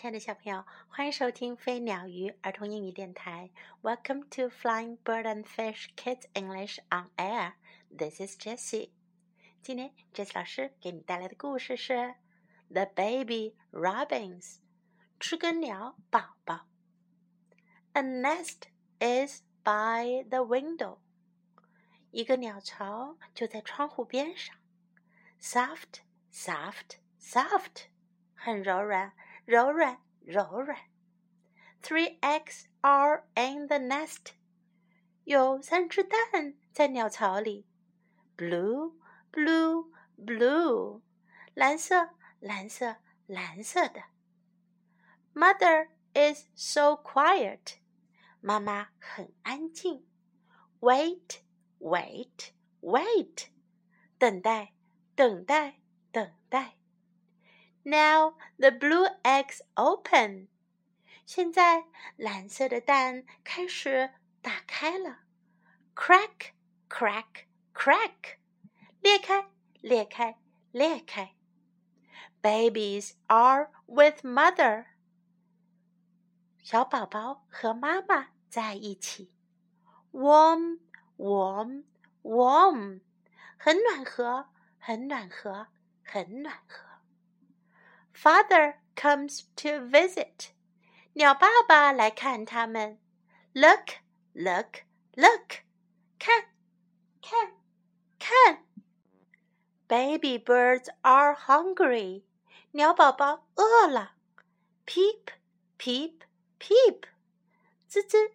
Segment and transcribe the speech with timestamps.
[0.00, 3.50] 亲爱的小朋友，欢迎收听飞鸟鱼儿童英语电台。
[3.82, 7.54] Welcome to Flying Bird and Fish Kids English on Air.
[7.90, 8.90] This is Jessie.
[9.60, 11.94] 今天 Jessie 老师给你带来的故事是
[12.68, 14.44] 《The Baby Robins》，
[15.18, 16.68] 知更鸟宝宝。
[17.94, 18.68] A nest
[19.00, 20.98] is by the window.
[22.12, 24.54] 一个鸟巢就在窗户边上。
[25.40, 26.02] Soft,
[26.32, 27.86] soft, soft，
[28.36, 29.12] 很柔软。
[29.47, 30.77] 柔软，柔软。
[31.81, 34.33] Three eggs are in the nest.
[35.25, 37.65] 有三只蛋在鸟巢里。
[38.37, 38.93] Blue,
[39.31, 41.01] blue, blue.
[41.53, 44.03] 蓝色，蓝色，蓝色的。
[45.33, 47.77] Mother is so quiet.
[48.39, 50.05] 妈妈很安静。
[50.79, 51.41] Wait,
[51.79, 53.47] wait, wait.
[54.17, 54.73] 等待，
[55.15, 55.79] 等待，
[56.11, 56.76] 等待。
[57.87, 60.47] Now the blue eggs open.
[61.25, 61.85] 现在
[62.15, 65.19] 蓝色的蛋开始打开了，
[65.95, 66.51] crack
[66.89, 68.37] crack crack，
[69.01, 69.49] 裂开
[69.81, 70.37] 裂开
[70.71, 71.35] 裂开。
[72.41, 74.87] Babies are with mother.
[76.61, 79.31] 小宝宝和妈妈在一起，
[80.11, 80.79] warm
[81.17, 81.83] warm
[82.21, 83.01] warm，
[83.57, 85.67] 很暖和很暖和
[86.03, 86.86] 很暖和。
[88.13, 90.51] Father comes to visit.
[91.13, 92.99] 鸟爸爸来看他们。
[93.53, 93.97] Look,
[94.33, 94.83] look,
[95.15, 95.61] look.
[96.17, 96.49] 看，
[97.21, 97.53] 看，
[98.19, 98.63] 看。
[99.87, 102.23] Baby birds are hungry.
[102.71, 104.13] 鸟宝宝饿了。
[104.85, 105.33] Peep,
[105.77, 106.21] peep,
[106.59, 107.03] peep.
[107.89, 108.31] 吱吱，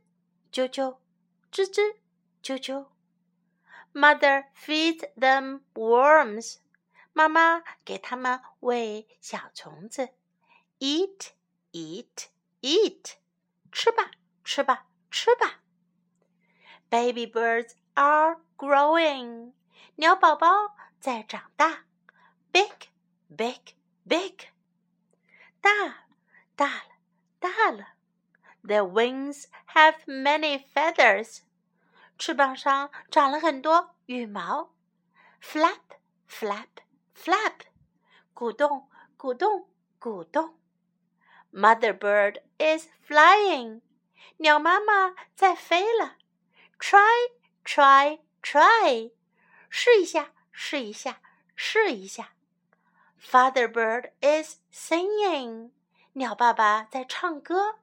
[0.53, 0.99] 啾啾，
[1.51, 1.97] 吱吱，
[2.43, 2.87] 啾啾。
[3.93, 6.59] Mother feeds them worms.
[7.13, 10.11] 妈妈给它们喂小虫子，
[10.79, 11.31] eat
[11.73, 12.29] eat
[12.61, 13.15] eat，
[13.73, 14.13] 吃吧
[14.45, 15.61] 吃吧吃吧。
[16.89, 19.53] Baby birds are growing，
[19.97, 21.85] 鸟宝宝在长大，
[22.53, 22.89] big
[23.29, 23.75] big
[24.07, 24.49] big，
[25.61, 26.07] 大
[26.55, 26.91] 大了
[27.39, 27.95] 大了。
[28.63, 31.41] Their wings have many feathers，
[32.17, 34.73] 翅膀上长了很多羽毛，
[35.43, 35.81] flap
[36.29, 36.69] flap。
[37.24, 37.62] flap，
[38.34, 40.60] 鼓动，鼓动，鼓动。
[41.54, 43.82] Mother bird is flying，
[44.38, 46.18] 鸟妈妈在飞了。
[46.78, 47.32] Try,
[47.64, 49.14] try, try，
[49.70, 51.22] 试一下，试一下，
[51.56, 52.34] 试一下。
[53.22, 55.72] Father bird is singing，
[56.14, 57.80] 鸟爸爸在唱歌。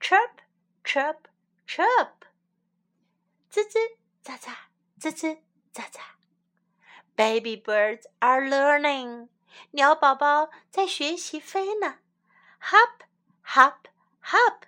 [0.00, 0.30] Chirp,
[0.82, 1.18] chirp,
[1.66, 2.12] chirp，
[3.50, 4.54] 吱吱喳喳，
[4.98, 5.40] 吱吱
[5.74, 6.19] 喳喳。
[7.20, 9.28] Baby birds are learning，
[9.72, 11.98] 鸟宝宝在学习飞呢。
[12.62, 13.02] Hop,
[13.44, 13.90] hop,
[14.24, 14.62] hop，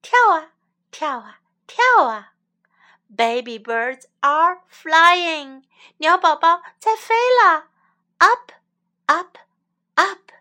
[0.00, 0.54] 跳啊
[0.90, 2.32] 跳啊跳啊。
[3.14, 5.64] Baby birds are flying，
[5.98, 7.14] 鸟宝宝在飞
[7.44, 7.68] 了。
[8.16, 8.52] Up,
[9.04, 9.36] up,
[9.96, 10.32] up，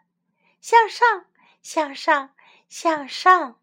[0.61, 1.25] 向上
[1.61, 2.33] 向上
[2.69, 3.59] 向上。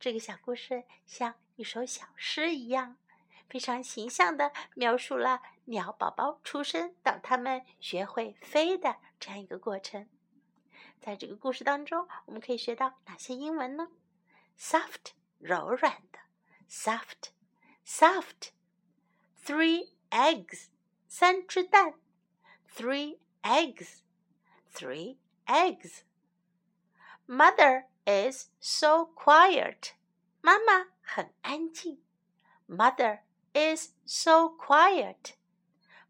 [0.00, 2.96] 这个小故事像一首小诗一样。
[3.48, 10.08] 非常形象的描述了鸟宝宝出生到它们学会飞的这样一个过程。
[11.00, 13.88] 在这个故事当中，我们可以学到哪些英文呢
[14.58, 16.18] ？Soft，柔软的
[16.68, 18.50] ；soft，soft。
[19.44, 20.66] Three eggs，
[21.06, 21.94] 三只蛋
[22.70, 25.16] ；three eggs，three
[25.46, 26.00] eggs。
[27.26, 29.92] Mother is so quiet，
[30.42, 32.02] 妈妈很安静。
[32.68, 33.20] Mother
[33.53, 35.35] is so quiet.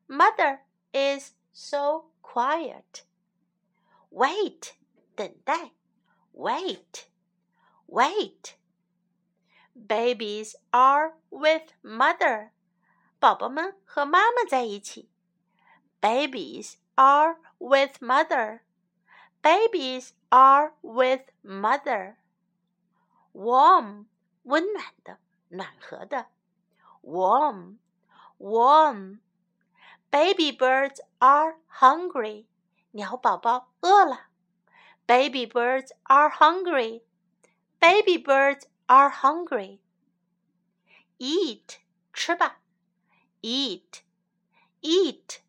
[0.08, 0.62] Mother
[0.94, 3.04] is so quiet.
[4.10, 4.74] Wait,
[5.16, 5.72] 等待.
[6.34, 7.08] Wait,
[7.88, 8.56] wait.
[9.76, 12.52] Babies are with mother.
[13.20, 15.10] 宝宝们和妈妈在一起。
[16.02, 18.60] Babies are with mother.
[19.42, 22.16] Babies are with mother.
[23.34, 24.06] Warm,
[24.44, 25.18] 温暖的，
[25.50, 26.28] 暖和的。
[27.08, 27.80] warm,
[28.40, 29.20] warm.
[30.12, 32.46] Baby birds are hungry.
[32.92, 34.28] 鸟宝宝饿了。
[35.08, 37.02] Baby birds are hungry.
[37.80, 39.80] Baby birds are hungry.
[41.18, 41.80] Eat,
[42.14, 42.60] 吃吧。
[43.42, 44.02] Eat,
[44.82, 45.40] eat.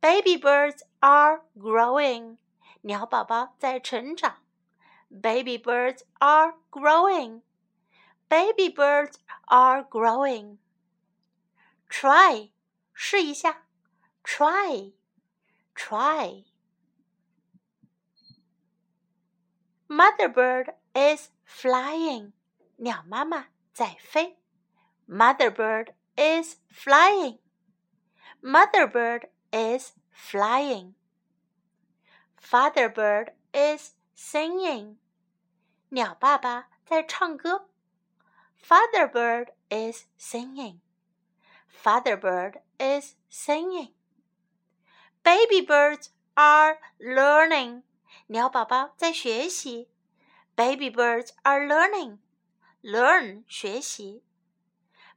[0.00, 2.38] Baby birds are growing.
[2.82, 4.38] 鸟宝宝在成长。
[5.08, 7.42] Baby birds are growing.
[8.30, 10.58] Baby birds are growing.
[11.88, 12.50] Try，
[12.92, 13.66] 试一下。
[14.24, 14.94] Try，try。
[19.88, 22.32] Mother bird is flying.
[22.76, 24.38] 鸟妈妈在飞。
[25.08, 27.38] Mother bird is flying.
[28.42, 30.94] Mother bird is flying.
[32.36, 34.96] Father bird is singing.
[35.90, 37.68] 鸟爸爸在唱歌。
[38.60, 40.80] Father bird is singing.
[41.66, 43.92] Father bird is singing.
[45.22, 47.82] Baby birds are learning.
[48.28, 49.88] 鸟宝宝在学习。
[50.54, 52.18] Baby birds are learning.
[52.82, 54.22] Learn 学习。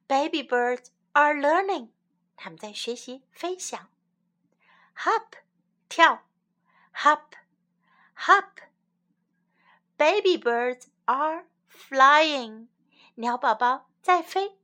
[0.07, 1.89] Baby birds are learning.
[2.35, 3.89] 他们在学习飞翔。
[4.97, 5.37] Hop
[5.87, 6.23] 跳。
[7.03, 7.35] Hop
[8.27, 8.59] hop.
[9.97, 12.67] Baby birds are flying.
[13.15, 14.57] 鸟宝宝在飞。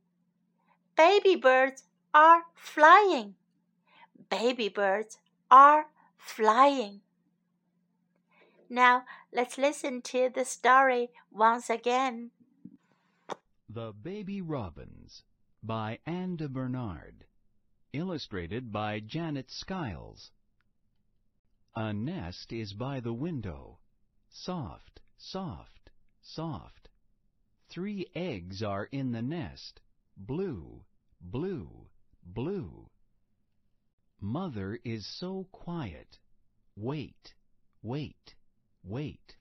[0.94, 1.82] Baby birds
[2.12, 3.34] are flying.
[4.28, 5.18] Baby birds
[5.48, 5.86] are
[6.16, 7.00] flying.
[8.68, 12.30] Now let's listen to the story once again.
[13.68, 15.22] The Baby Robins
[15.62, 17.26] by Anne de Bernard.
[17.92, 20.30] Illustrated by Janet Skiles.
[21.74, 23.78] A nest is by the window.
[24.30, 25.90] Soft, soft,
[26.22, 26.79] soft.
[27.71, 29.79] Three eggs are in the nest.
[30.17, 30.83] Blue,
[31.21, 31.87] blue,
[32.21, 32.89] blue.
[34.19, 36.19] Mother is so quiet.
[36.75, 37.33] Wait,
[37.81, 38.35] wait,
[38.83, 39.37] wait.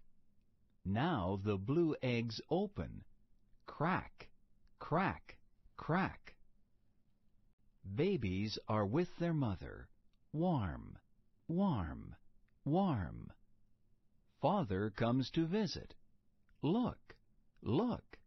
[0.84, 3.02] Now the blue eggs open.
[3.66, 4.28] Crack,
[4.78, 5.36] crack,
[5.76, 6.36] crack.
[7.96, 9.88] Babies are with their mother.
[10.32, 10.96] Warm,
[11.48, 12.14] warm,
[12.64, 13.32] warm.
[14.40, 15.96] Father comes to visit.
[16.62, 17.16] Look,
[17.60, 18.19] look,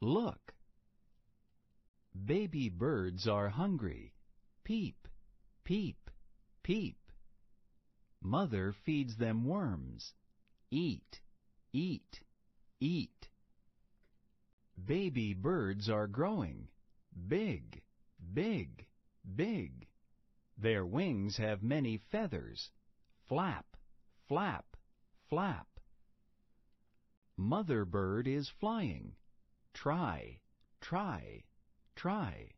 [0.00, 0.54] look.
[2.24, 4.14] Baby birds are hungry.
[4.64, 5.08] Peep,
[5.64, 6.10] peep,
[6.62, 6.98] peep.
[8.22, 10.14] Mother feeds them worms.
[10.70, 11.20] Eat,
[11.72, 12.22] eat,
[12.80, 13.28] eat.
[14.82, 16.68] Baby birds are growing.
[17.28, 17.82] Big,
[18.32, 18.86] big,
[19.36, 19.86] big.
[20.56, 22.70] Their wings have many feathers.
[23.28, 23.66] Flap,
[24.28, 24.76] flap,
[25.28, 25.66] flap.
[27.36, 29.16] Mother bird is flying.
[29.74, 30.40] Try,
[30.80, 31.44] try,
[31.94, 32.52] try.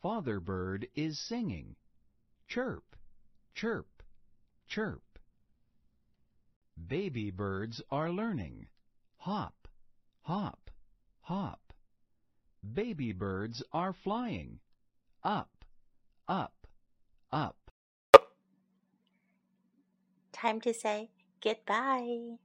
[0.00, 1.74] Father bird is singing.
[2.46, 2.96] Chirp,
[3.54, 4.02] chirp,
[4.68, 5.02] chirp.
[6.86, 8.68] Baby birds are learning.
[9.16, 9.66] Hop,
[10.22, 10.70] hop,
[11.22, 11.72] hop.
[12.74, 14.60] Baby birds are flying.
[15.24, 15.64] Up,
[16.28, 16.66] up,
[17.32, 17.56] up.
[20.32, 21.10] Time to say
[21.42, 22.38] goodbye.